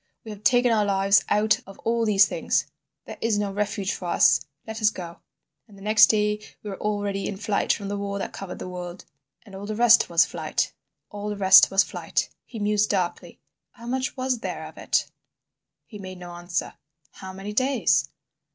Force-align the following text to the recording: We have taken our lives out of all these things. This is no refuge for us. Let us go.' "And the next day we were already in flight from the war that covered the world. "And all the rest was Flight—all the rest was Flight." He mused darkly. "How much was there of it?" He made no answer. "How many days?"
We 0.25 0.31
have 0.31 0.43
taken 0.43 0.71
our 0.71 0.83
lives 0.83 1.23
out 1.29 1.59
of 1.67 1.77
all 1.85 2.07
these 2.07 2.25
things. 2.25 2.65
This 3.05 3.17
is 3.21 3.37
no 3.37 3.51
refuge 3.53 3.93
for 3.93 4.05
us. 4.05 4.41
Let 4.65 4.81
us 4.81 4.89
go.' 4.89 5.19
"And 5.67 5.77
the 5.77 5.83
next 5.83 6.07
day 6.07 6.43
we 6.63 6.71
were 6.71 6.81
already 6.81 7.27
in 7.27 7.37
flight 7.37 7.71
from 7.71 7.87
the 7.87 7.97
war 7.99 8.17
that 8.17 8.33
covered 8.33 8.57
the 8.57 8.67
world. 8.67 9.05
"And 9.45 9.53
all 9.53 9.67
the 9.67 9.75
rest 9.75 10.09
was 10.09 10.25
Flight—all 10.25 11.29
the 11.29 11.37
rest 11.37 11.69
was 11.69 11.83
Flight." 11.83 12.31
He 12.45 12.57
mused 12.57 12.89
darkly. 12.89 13.41
"How 13.73 13.85
much 13.85 14.17
was 14.17 14.39
there 14.39 14.65
of 14.65 14.75
it?" 14.79 15.05
He 15.85 15.99
made 15.99 16.17
no 16.17 16.31
answer. 16.31 16.73
"How 17.11 17.31
many 17.31 17.53
days?" 17.53 18.09